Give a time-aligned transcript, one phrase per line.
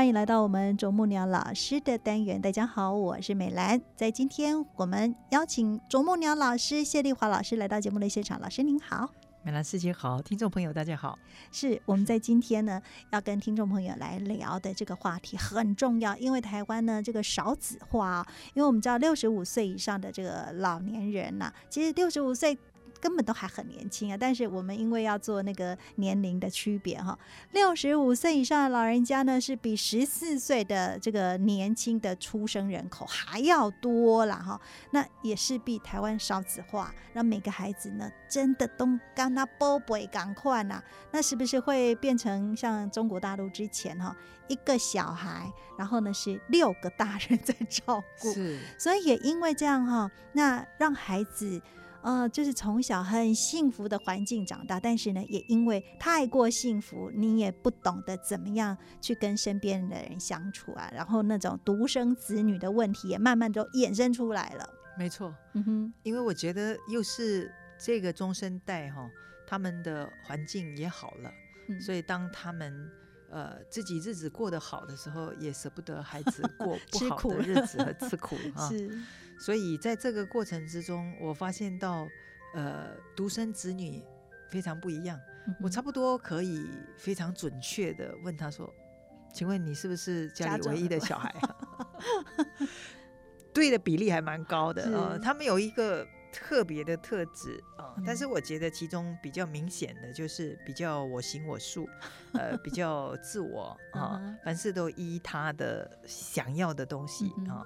[0.00, 2.40] 欢迎来到我们啄木鸟老师的单元。
[2.40, 3.78] 大家好，我是美兰。
[3.94, 8.40] 在今天，我们邀请啄木鸟老师谢丽华老师来到节目的现场。
[8.40, 9.10] 老师您好，
[9.42, 11.18] 美兰师姐好，听众朋友大家好。
[11.52, 22.58] 是我们在今天呢，要跟听众朋友来聊的这个话题很重要，因为台湾呢这个少子化，因为我们知道六十五岁以上的这个老年人呐，其实六十五岁。
[23.00, 24.16] 根本都还很年轻啊！
[24.18, 27.18] 但是我们因为要做那个年龄的区别哈，
[27.52, 34.60] 六十五岁以上的老人家呢，是比十四岁的这个年轻的出生人口还要多了哈。
[34.90, 40.82] 那也是比台湾少子化，让每个孩子呢，真的都跟他波波赶快呐。
[41.10, 44.14] 那是不是会变成像中国大陆之前哈，
[44.46, 48.32] 一个小孩，然后呢是六个大人在照顾？
[48.34, 51.60] 是，所以也因为这样哈，那让孩子。
[52.02, 64.68] 呃，就是从小很幸福的环境长大，但是呢，也因为太过幸福，你也不懂得怎么样去跟身边的人相处啊，然后那种独生子女的问题也慢慢都衍生出来了。
[64.98, 69.08] 没错，嗯哼，因为我觉得又是这个中生代哈，
[69.46, 71.30] 他们的环境也好了，
[71.80, 72.90] 所以当他们
[73.30, 78.68] 呃自己日子过得好的时候，也舍不得孩子过 不好的日子和 吃苦哈。
[78.68, 78.98] 是。
[79.40, 82.06] 所以在这个过程之中，我发现到，
[82.54, 84.04] 呃，独生子女
[84.50, 85.18] 非常不一样。
[85.62, 86.68] 我差不多可以
[86.98, 88.72] 非常准确的问他说
[89.32, 91.34] ：“请问你是不是家里唯一的小孩？”
[93.52, 95.18] 对的比例还蛮高的啊。
[95.18, 101.88] 他们有一个特别的特质啊，但是我觉得其中比较明显的就是比较我行我素，
[102.34, 107.64] 呃，比较自我 啊，凡事都依他的想要的东西啊，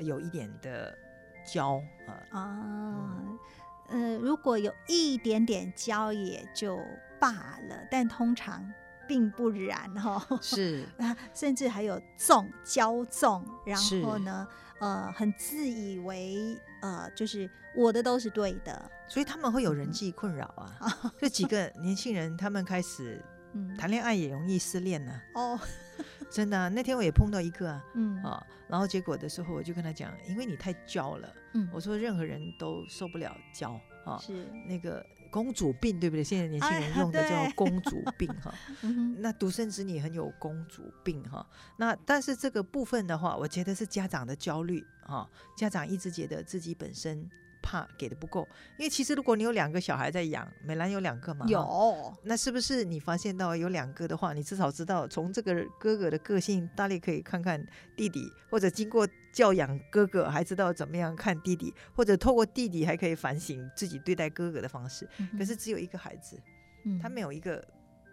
[0.00, 0.98] 有一点的。
[1.44, 3.22] 教啊啊，
[3.88, 6.78] 呃，如果有一点点焦也就
[7.20, 7.30] 罢
[7.68, 8.64] 了，但通常
[9.06, 10.38] 并不然哈。
[10.40, 14.46] 是啊， 甚至还有纵骄纵，然后呢，
[14.80, 21.12] 呃，很自以为呃，就是我的都是对的，所以他们会有人际困扰啊。
[21.18, 23.22] 这几个年轻人，他们开始
[23.78, 25.12] 谈恋爱也容易失恋呢。
[25.34, 25.58] 哦。
[26.32, 36.24] 真的，那天我也碰到一个啊，嗯啊，然后结果的时候我就跟他讲，因为你太娇了，嗯，我说任何人都受不了娇啊，是那个公主病，对不对？
[36.24, 38.52] 现在年轻人用的叫公主病哈，
[39.20, 47.28] 那独生子女很有公主病哈，那但是这个部分的话，我觉得是家长的焦虑啊，家长一直觉得自己本身。
[47.62, 48.46] 怕给的不够，
[48.76, 57.64] 因为其实如果你有两个小孩在养，美兰有两个嘛，有，那是不是你发现到有两个的话，你至少知道从这个哥哥的个性，大力可以看看
[57.96, 65.08] 弟弟，或者经过教养哥哥，还知道怎么样看弟弟，或者透过弟弟还可以反省自己对待哥哥的方式。
[65.38, 66.36] 可是只有一个孩子，
[67.00, 67.64] 他没有一个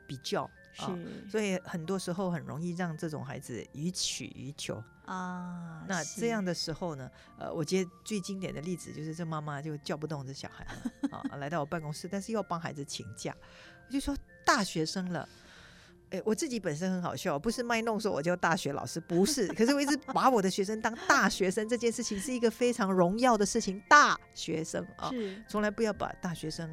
[0.07, 0.49] 比较。
[0.73, 5.83] 是，所以很多时候很容易让这种孩子予取予求啊。
[5.87, 13.35] 那这样的时候呢，呃，我觉得最经典的例子就是这妈妈就叫不动这小孩了啊， 来到我办公室，但是要帮孩子请假，
[13.87, 14.15] 我就说
[14.45, 15.27] 大学生了，
[16.11, 25.11] 哎，我自己本身很好笑，不是卖弄说我叫大学老师，不是，可是我一直把我的学生当大学生，这件事情是一个非常荣耀的事情，大学生啊，
[25.47, 26.69] 从来不要把大学生。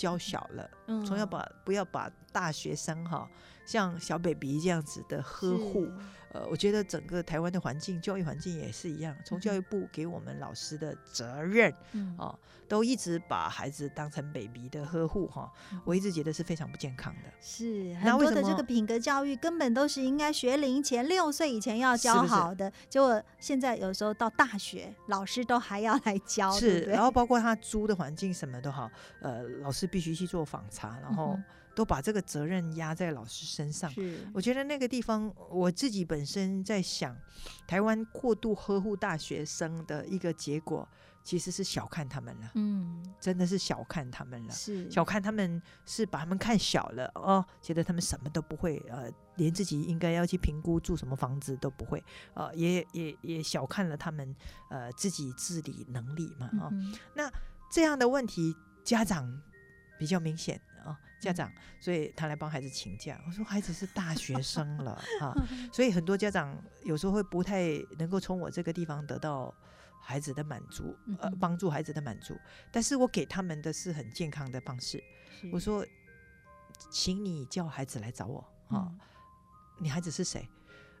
[0.00, 1.04] 教小了，嗯。
[1.04, 3.28] 从要把不要把大学生哈
[3.70, 5.86] 像小 baby 这样子的呵护。
[6.32, 9.16] 呃，我觉得整个台湾的环境，教育环境也是一样。
[9.24, 11.74] 从教育部给我们老师的责任，
[12.16, 12.38] 哦，
[12.68, 15.52] 都一直把孩子当成 baby 的呵护哈。
[15.84, 17.22] 我一直觉得是非常不健康的。
[17.40, 26.52] 是很多的这个品格教育根本都是应该学龄前六岁以前要教好的，结果现在有时候到大学，老师都还要来教。
[26.52, 28.88] 是，然后包括他租的环境什么都好，
[29.20, 31.36] 呃，老师必须去做访查，然后
[31.74, 33.90] 都把这个责任压在老师身上。
[33.90, 37.16] 是，我觉得那个地方，我自己本身在想，
[37.66, 40.88] 台湾过度呵护大学生的一个结果，
[41.22, 44.52] 其实是小看他们了，嗯，真的是小看他们了。
[44.52, 52.02] 是小看他们是把他们看小了哦，觉得他们什么都不会，呃，连自己应该要去评估住什么房子都不会，
[52.34, 54.34] 呃，也也也小看了他们
[54.70, 56.94] 呃自己自理能力嘛，哦，嗯
[57.70, 58.52] 这样的问题
[58.82, 59.40] 家长
[59.96, 63.20] 比较明显啊、家长，所以他来帮孩子请假。
[63.26, 65.32] 我说孩子是大学生了 啊，
[65.72, 69.54] 所以很多家长有时候会不太能够从我这个地方得到
[70.00, 72.34] 孩子的满足，呃帮助孩子的满足。
[72.72, 75.02] 但是我给他们的是很健康的方式。
[75.52, 75.86] 我说，
[76.90, 78.88] 请你叫孩子来找我啊。
[78.90, 78.98] 嗯
[79.82, 80.46] 你孩子是谁？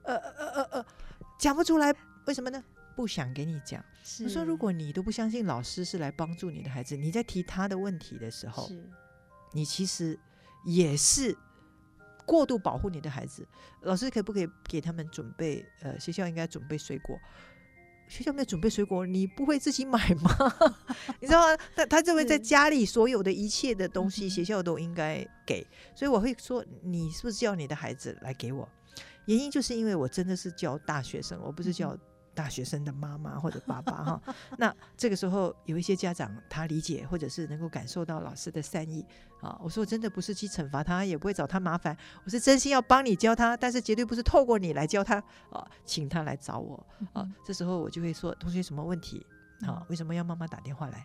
[0.04, 0.86] 呃呃呃呃，
[1.38, 1.94] 讲不出来，
[2.24, 2.64] 为什么呢？
[2.96, 3.84] 不想给你讲。
[4.24, 8.90] 我说，如果你都不相信老师是来帮助你的孩子，你在提他的问题的时候，是
[9.52, 10.18] 你其实
[10.64, 11.36] 也是
[12.26, 13.46] 过度保护你的孩子。
[13.82, 15.64] 老师可不可以给他们准备？
[15.82, 17.18] 呃，学校应该准备水果。
[18.08, 20.30] 学校没有准备水果，你不会自己买吗？
[21.20, 21.56] 你知道吗？
[21.76, 25.64] 他他认为在家里所有的一切的东西，学校都应该给，
[25.94, 28.68] 所以我会说，你是不是叫你的孩子来给我？
[29.26, 31.98] 原因就是因为我真的是教大学生，我不是嗯教
[32.34, 34.22] 大学生的妈妈或者爸爸哈。
[34.58, 39.04] 那这个时候有一些家长他理解或者是能够感受到老师的善意
[39.40, 45.16] 啊，我说我真的不是去惩罚他，也不会找他麻烦，我是真心要帮你教他，但是绝对不是透过你来教他
[45.50, 47.26] 啊，请他来找我啊。
[47.44, 49.26] 这时候我就会说，同学什么问题
[49.62, 49.86] 啊嗯？
[49.88, 51.04] 为什么要妈妈打电话来？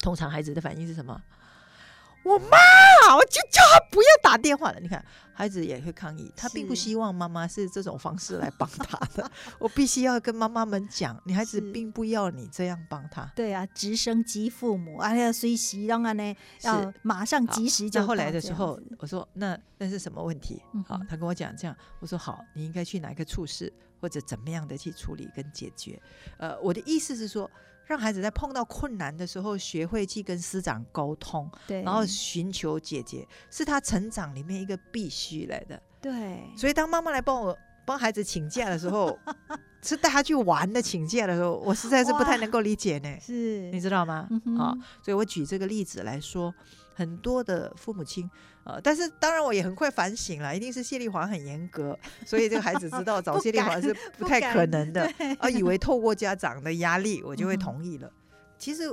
[0.00, 1.20] 通常孩子的反应是什么？
[2.26, 2.56] 我妈，
[3.16, 4.80] 我就叫他不要打电话了。
[4.80, 5.02] 你看，
[5.32, 9.30] 孩子也会抗议，他并不希望妈妈是这种方式来帮他的。
[9.60, 13.30] 我必须要跟妈妈们讲，女孩子是并不要你这样帮他。
[13.36, 20.60] 对啊，直升机父母，哎呀，随时让啊呢，要马上及时就那后来的时候，我说那那是什么问题？
[20.84, 26.00] 好他跟我讲这样，我说好，你应该去哪一个处室，或者怎么样的去处理跟解决。
[26.38, 27.50] 呃，我的意思是说，
[27.84, 35.80] 让孩子在碰到困难的时候，学会去跟师长沟通，对，然后寻求解决，是他成长里面一个必须来的。
[36.00, 39.18] 对，所以当妈妈来帮我帮孩子请假的时候，
[39.82, 43.16] 是带他去玩的请假的时候，我实在是不太能够理解呢。
[43.20, 44.28] 是你知道吗？
[44.30, 46.52] 嗯啊，所以我举这个例子来说，
[46.96, 48.28] 很多的父母亲，
[48.64, 55.34] 呃，但是当然我也很快反省了，一定是谢丽华很严格， 所以这个孩子知道找谢丽华是不太可能的，对。
[55.34, 58.10] 啊，以为透过家长的压力我就会同意了。
[58.56, 58.84] 其实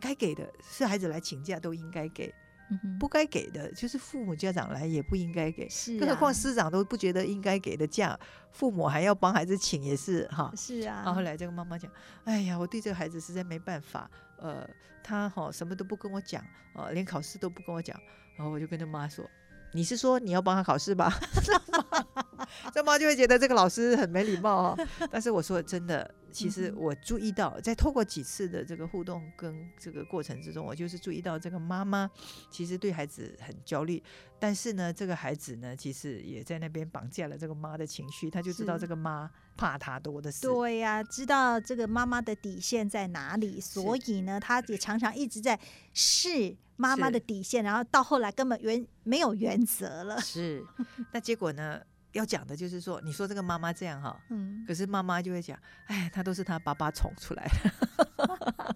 [0.00, 2.34] 该给的是孩子来请假都应该给，
[2.70, 5.68] 嗯不该给的就是父母家长来也不应该给。
[5.68, 8.18] 是啊，更何况师长都不觉得应该给的假，
[8.50, 10.52] 父母还要帮孩子请，也是哈。
[10.56, 11.90] 是啊，然后后来这个妈妈讲
[12.24, 14.68] ：“哎呀，我对这个孩子实在没办法，呃，
[15.02, 16.44] 他哈、什么都不跟我讲，
[16.74, 17.98] 呃，连考试都不跟我讲。”
[18.36, 19.24] 然后我就跟他妈说
[19.72, 21.12] ：“你是说你要帮他考试吧？”
[22.72, 24.78] 这妈就会觉得这个老师很没礼貌哦。
[25.10, 32.10] 但是我说真的，其实我注意到，在透过几次的这个互动跟这个过程之中，我就是注意到这个妈妈
[32.50, 34.02] 其实对孩子很焦虑，
[34.38, 40.40] 但是呢，这个孩子呢，其实也在那边绑架了这个妈的情绪，他就知道这个妈怕他多的是。
[40.40, 45.58] 对呀、知道这个妈妈的底线在哪里，所以呢，他也常常一直在
[45.92, 50.20] 试妈妈的底线，然后到后来根本原没有原则了。
[50.20, 50.64] 是，
[51.12, 51.82] 那结果呢？
[52.12, 58.74] 要讲的就是说，你说这个妈妈这样哈，嗯，可是妈妈就会讲，哎，她都是她爸爸宠出来的，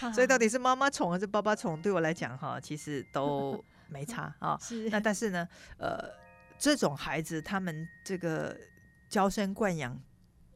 [0.14, 4.58] 所以到底是妈妈宠还是爸爸宠，对我来讲哈，其实都没差啊。
[4.64, 6.08] 是那但是呢，呃，
[6.58, 8.56] 这种孩子他们这个
[9.08, 9.98] 娇生惯养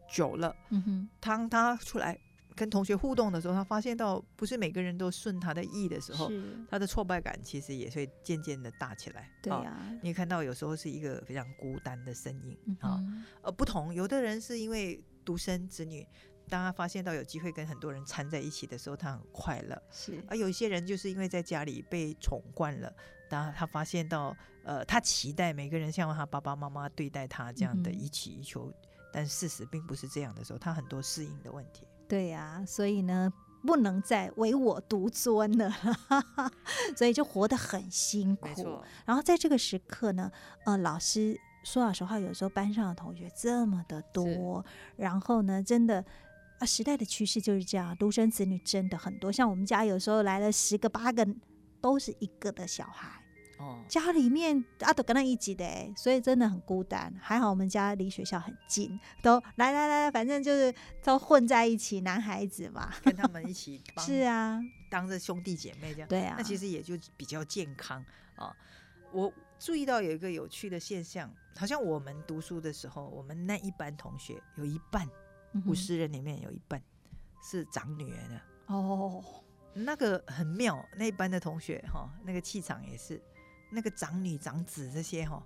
[0.09, 2.19] 久了，嗯哼，当他出来
[2.55, 6.31] 跟同学互动的时候，他发现到不是每个人都顺他的意的时候，
[6.69, 9.23] 他的挫败感其实也会渐渐的大起来。
[9.23, 16.07] 啊对呀、你看到有时候是一个非常孤单的身影嗯啊，哼，呃，不同，有的人是因为独生子女，
[16.49, 22.95] 当他发现到有机会跟很多人掺在一起的时候，他很快乐；是，而有一些人就是因为在家里被宠惯了，
[23.33, 28.71] 当他发现到，呃，他期待每个人像他爸爸妈妈对待他这样的一起一求，
[29.13, 31.87] 但事实并不是这样的时候，他很多适应的问题。
[32.07, 33.33] 对呀、所以呢。
[33.65, 35.73] 不能再唯我独尊了，
[36.99, 40.29] 所以就活得很辛苦。，然后在这个时刻呢，
[40.65, 46.05] 呃，老师说老实话，有时候班上的同学这么的多，然后呢，真的
[46.59, 49.31] 啊，时代的趋势就是这样，独生子女真的很多。
[49.31, 51.25] 像我们家有时候来了十个八个，
[51.81, 53.22] 都是一个的小孩，
[53.63, 57.15] 哦，家里面啊都跟他一起的欸，所以真的很孤单。
[57.21, 62.93] 还好我们家离学校很近，都来来来，反正就是都混在一起，男孩子嘛。
[63.03, 68.05] 跟他们一起帮 是啊，当着兄弟姐妹这样，对啊，那其实也就比较健康
[68.35, 68.55] 啊。
[69.13, 75.09] 我注意到有一个有趣的现象，好像我们读书的时候，我们那一班同学有一半
[75.67, 76.83] 五十人里面有一半
[77.43, 79.23] 是长女儿的，哦，
[79.75, 80.83] 那个很妙。
[80.97, 83.23] 那一班的同学哈，那个气场也是，
[83.73, 85.43] 那个长女长子这些哈，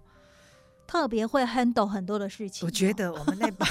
[0.86, 2.66] 特别会 handle 很多的事情哦。
[2.66, 3.68] 我觉得我们那班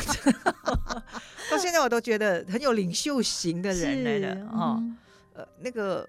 [1.51, 4.77] 到现在我都觉得很有领袖型的人来是的哈。
[4.79, 4.97] 嗯
[5.33, 6.07] 呃，那个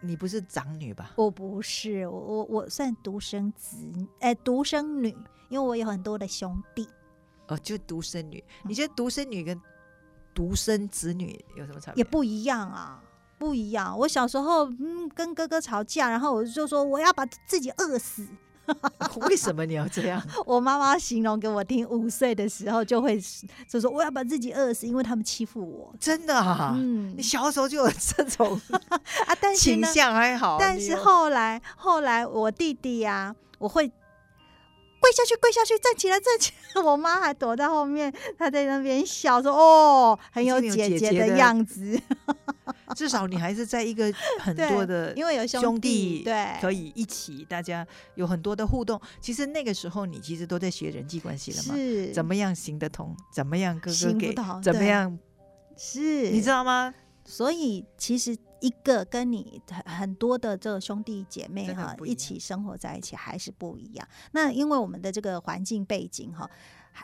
[0.00, 1.10] 你不是长女吧？
[1.16, 3.76] 我不是，我我我算独生子，
[4.20, 5.08] 哎、独生女，
[5.48, 6.88] 因为我有很多的兄弟。
[7.48, 8.38] 哦，就独生女。
[8.62, 9.60] 嗯你觉得独生女跟
[10.32, 11.98] 独生子女有什么差别？
[11.98, 13.02] 也不一样啊，
[13.40, 13.98] 不一样。
[13.98, 18.26] 我小时候嗯跟哥哥吵架，然后我就说我要把自己饿死。
[19.26, 20.22] 为什么你要这样？
[20.46, 23.20] 我妈妈形容给我听，五岁的时候就会
[23.68, 25.92] 就说我要把自己饿死，因为他们欺负我。
[25.98, 26.74] 真的啊？
[26.78, 28.60] 嗯你小时候就有这种
[29.26, 33.90] 啊，但是倾呢，向还好，但是后来后来我弟弟呀、我会
[35.10, 36.82] 跪下去，跪下去，站起来，站起来。
[36.82, 42.00] 我妈还躲在后面，她在那边笑说：“哦，很有姐姐的姐姐的样子。
[42.94, 49.00] 至少你还是在一个 很多的因为有兄弟，对，可以一起，大家有很多的互动。
[49.20, 55.18] 其实那个时候你其实都在学人际关系了嘛，是怎么样行得通，怎么样哥哥给怎么样，
[55.76, 56.94] 是，你知道吗？
[57.24, 64.06] 所以其实一个跟你很很多的这个兄弟姐妹哈一一起生活在一起还是不一样。
[64.32, 66.48] 那因为我们的这个环境背景哈，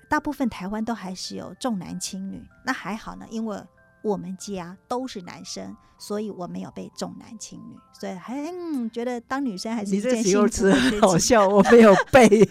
[0.09, 2.43] 大部分台湾都还是有重男轻女。
[2.65, 3.63] 那还好呢，因为
[4.03, 11.01] 我们家都是男生，所以我没有被重男轻女，所以还嗯觉得当女生还是你一件幸福的 事情。
[11.01, 12.29] 很好笑，我没有被。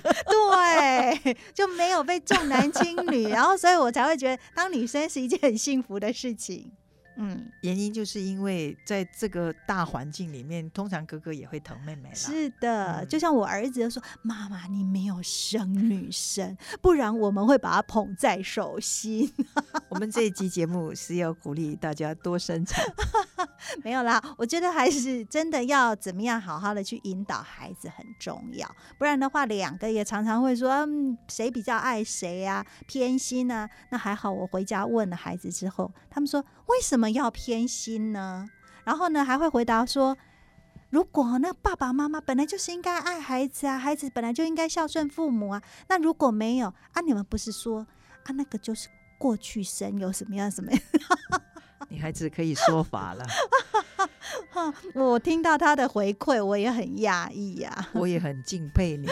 [0.76, 6.72] 对，就没有被重男轻女，然后所以我才会觉得当女生是一件很幸福的事情。
[7.18, 12.16] 嗯，原因就是因为在这个大环境里面，通常哥哥也会疼妹妹啦。
[12.16, 19.32] 是的，嗯就像我儿子说：“妈妈，你没有生女生，不然我们会把她捧在手心。
[19.90, 22.84] 我们这一集节目是要鼓励大家多生产，”
[23.84, 38.48] 没有啦，我觉得还是真的要怎么样好好的去引导孩子很重要，不然的话，两个也常常会说：“嗯，谁比较爱谁呀、偏心啊？”那还好，我回家问了孩子之后，他们说：“为什么要偏心呢？”
[38.86, 40.18] 然后呢，还会回答说。
[40.92, 45.62] 如果那爸爸妈妈本来就是应该爱孩子啊，孩子本来就应该孝顺父母啊。
[45.90, 47.86] 那如果没有啊，你们不是说
[48.24, 50.82] 啊那个就是过去生有什么样什么样？
[51.96, 53.26] 你孩子可以说法了，
[54.94, 57.88] 我听到他的回馈，我也很讶异呀。
[57.94, 59.08] 我也很敬佩你。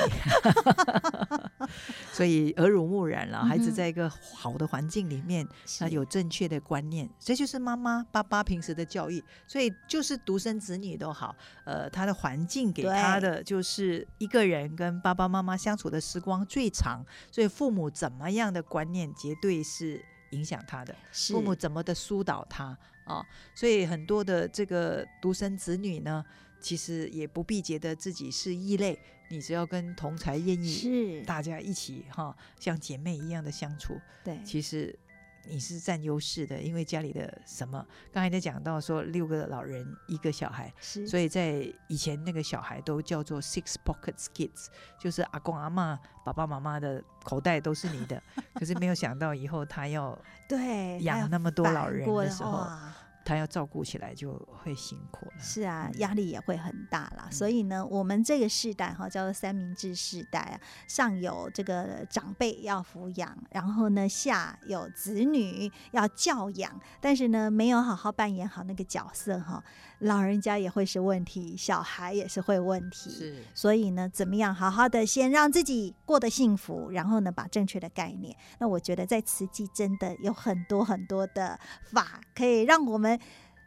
[2.12, 5.48] 所以耳濡目染了，孩子在一个好的环境里面，
[5.80, 9.24] 他是有正确的观念，这就是妈妈、爸爸平时的教育。
[9.48, 20.96] 所以就是独生子女都好，呃，他的环境给他的就是一个人跟爸爸妈妈相处的时光最长，所以父母怎么样的观念绝对是影响他的。
[21.12, 23.25] 父母怎么的疏导他啊？
[23.56, 26.24] 所以很多的这个独生子女呢，
[26.60, 29.00] 其实也不必觉得自己是异类，
[29.30, 34.98] 你只要跟同才愿意是，大家一起哈，像姐妹一样的相处，对，其实。
[35.45, 37.85] 你是占优势的，因为家里的什么？
[38.12, 44.67] 刚才在讲到说六个老人一个小孩，是，所以在以前那个小孩都叫做 six pockets kids，
[45.00, 48.21] 就是阿公阿妈、爸爸妈妈的口袋都是你的。
[48.55, 52.93] 可是没有想到以后他要对养那么多老人的时候，哇
[53.25, 55.34] 他要照顾起来就会辛苦了。
[55.39, 57.25] 是啊，嗯压力也会很大啦。
[57.25, 69.63] 嗯所以呢，我们这个世代哈叫做三明治世代啊，上有这个长辈要抚养，然后呢下有子女要教养，但是呢没有好好扮演好那个角色哈，
[70.03, 73.10] 老人家也会是问题，小孩也是会问题。
[73.10, 78.36] 是所以呢，怎么样好好的先让自己过得幸福，然后呢，把正确的概念。
[78.60, 81.60] 那我觉得在慈济真的有很多很多的
[81.91, 83.19] 法，可以让我们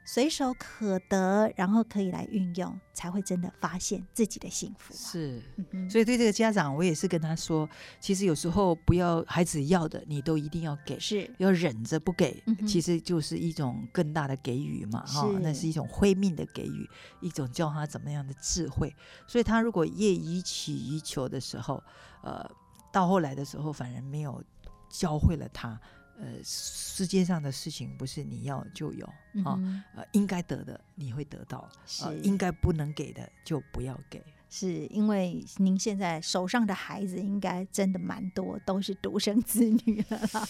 [0.09, 4.97] 随手可得，然后可以来运用，才会真的发现自己的幸福、啊。
[4.97, 5.43] 是，
[5.91, 7.69] 所以对这个家长，我也是跟他说，
[8.01, 10.97] 其实有时候不要孩子要的，你都一定要给。
[11.01, 16.89] 是要忍着不给嗯，其实就是一种更大的给予嘛，哈、是那是一种慧命的给予，
[17.21, 18.95] 一种教他怎么样的智慧。
[19.27, 21.83] 所以他如果越予取予求的时候，
[22.23, 22.49] 呃，
[22.93, 24.41] 到后来的时候反而没有
[24.89, 25.79] 教会了他，
[26.19, 29.07] 呃，世界上的事情不是你要就有
[29.45, 29.59] 啊，
[29.95, 31.71] 呃，应该得的你会得到，
[32.03, 34.23] 呃，应该不能给的就不要给。
[34.49, 40.49] 是因为您现在手上的孩子应该真的蛮多，都是独生子女了啦。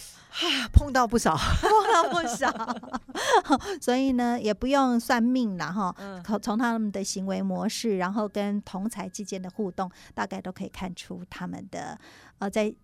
[0.72, 2.50] 碰到不少，碰到不少。
[3.80, 5.94] 所以呢，也不用算命了哈。
[5.98, 11.98] 嗯，从从他们的行为模式，然后跟同才之间的互动，大概都可以看出他们的
[12.38, 12.74] 呃在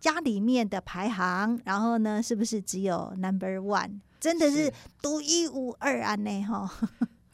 [0.00, 6.70] 家里面的排行，然后呢，是不是只有 number one，真的是是独一无二啊呢哈。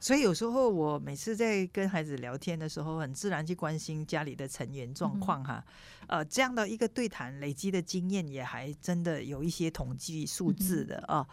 [0.00, 5.64] 所以有时候我每次在跟孩子聊天的时候，很自然去关心家里的成员状况哈。
[6.07, 11.26] 呃，这样的一个对谈累积的经验，也还真的有一些统计数字的啊。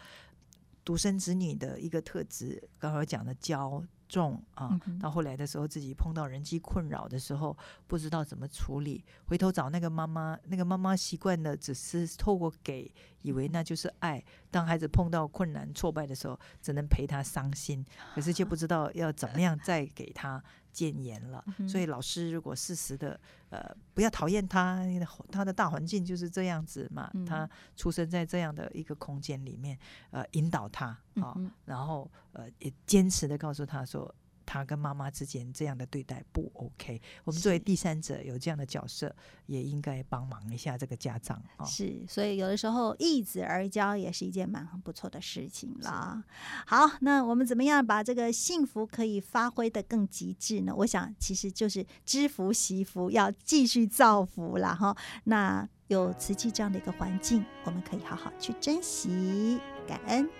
[0.84, 14.22] 独生子女的一个特质，刚刚讲的骄纵啊到后来的时候，自己碰到人际困扰的时候，不知道怎么处理，回头找那个妈妈，那个妈妈习惯的只是透过给，以为那就是爱。
[14.50, 17.84] 当孩子碰到困难、挫败的时候，只能陪他伤心，
[18.14, 21.44] 可是却不知道要怎么样再给他谏言了。
[21.58, 23.18] 嗯所以老师如果适时的，
[23.50, 24.82] 呃，不要讨厌他，
[25.30, 29.78] 他的大环境就是这样子嘛，嗯他出生在这样的一个空间里面，
[30.10, 34.14] 呃，引导他啊，嗯然后呃，也坚持的告诉他说。
[34.48, 39.12] 他跟妈妈之间这样的对待不 OK，我们作为第三者有这样的角色，
[39.46, 41.66] 也应该帮忙一下这个家长啊。
[41.66, 46.22] 是，所以有的时候易子而教也是一件蛮不错的事情啦。
[46.64, 50.72] 好，那我们怎么样把这个幸福可以发挥的更极致呢？
[50.76, 54.96] 我想其实就是知福惜福，要继续造福啦哈。
[55.24, 60.30] 那有瓷器这样的一个环境，我们可以好好去珍惜、感恩。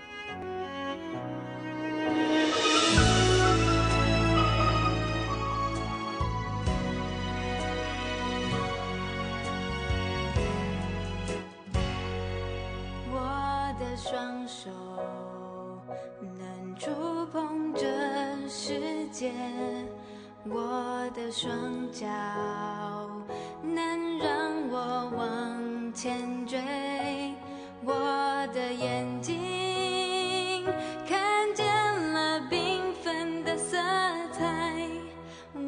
[14.08, 14.70] 双手
[16.20, 16.92] 能触
[17.32, 17.84] 碰这
[18.48, 19.32] 世界，
[20.44, 21.50] 我的双
[21.90, 22.06] 脚
[23.64, 26.56] 能让我往前追，
[27.84, 27.92] 我
[28.54, 30.64] 的眼睛
[31.04, 31.66] 看见
[32.12, 33.76] 了缤纷的色
[34.30, 34.88] 彩，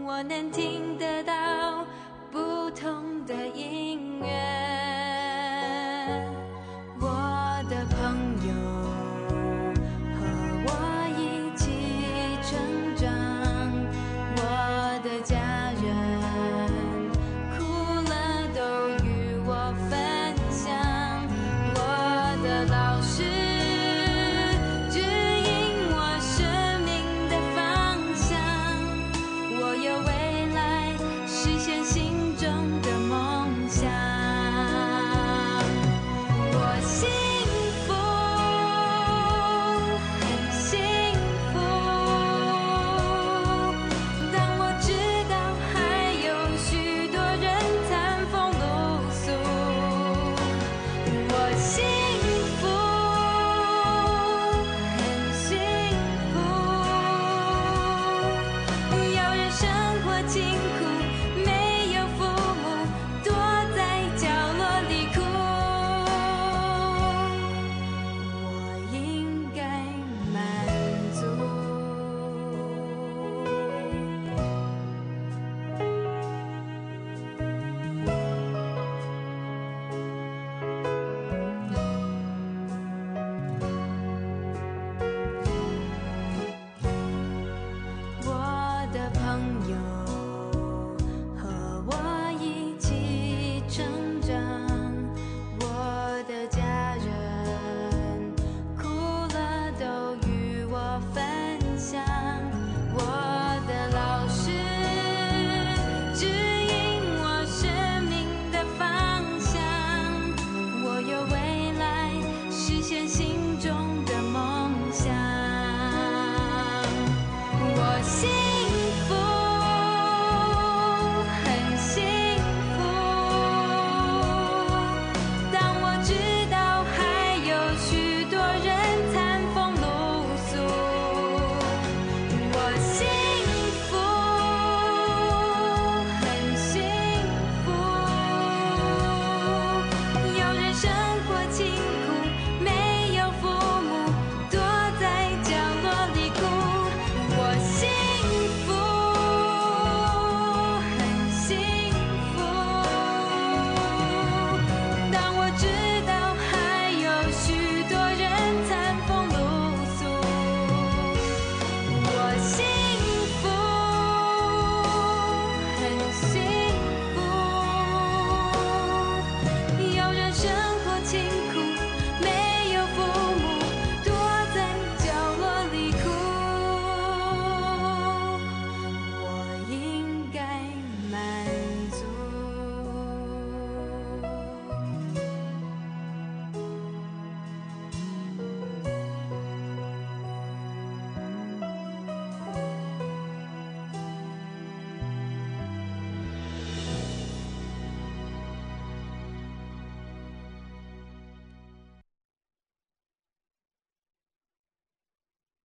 [0.07, 1.35] 我能听得到